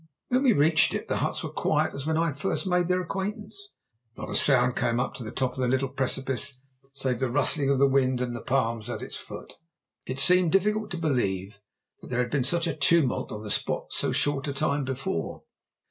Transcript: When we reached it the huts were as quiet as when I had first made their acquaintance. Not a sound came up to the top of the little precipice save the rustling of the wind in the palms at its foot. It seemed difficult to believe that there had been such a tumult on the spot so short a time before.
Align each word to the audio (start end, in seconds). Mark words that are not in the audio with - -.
When 0.29 0.41
we 0.41 0.53
reached 0.53 0.95
it 0.95 1.09
the 1.09 1.17
huts 1.17 1.43
were 1.43 1.49
as 1.51 1.55
quiet 1.57 1.93
as 1.93 2.07
when 2.07 2.17
I 2.17 2.25
had 2.25 2.35
first 2.37 2.65
made 2.65 2.87
their 2.87 3.03
acquaintance. 3.03 3.69
Not 4.17 4.31
a 4.31 4.35
sound 4.35 4.75
came 4.75 4.99
up 4.99 5.13
to 5.13 5.23
the 5.23 5.29
top 5.29 5.51
of 5.51 5.59
the 5.59 5.67
little 5.67 5.89
precipice 5.89 6.59
save 6.95 7.19
the 7.19 7.29
rustling 7.29 7.69
of 7.69 7.77
the 7.77 7.85
wind 7.87 8.19
in 8.19 8.33
the 8.33 8.41
palms 8.41 8.89
at 8.89 9.03
its 9.03 9.15
foot. 9.17 9.53
It 10.07 10.17
seemed 10.17 10.53
difficult 10.53 10.89
to 10.89 10.97
believe 10.97 11.59
that 12.01 12.07
there 12.07 12.19
had 12.23 12.31
been 12.31 12.43
such 12.43 12.65
a 12.65 12.75
tumult 12.75 13.31
on 13.31 13.43
the 13.43 13.51
spot 13.51 13.93
so 13.93 14.11
short 14.11 14.47
a 14.47 14.53
time 14.53 14.85
before. 14.85 15.43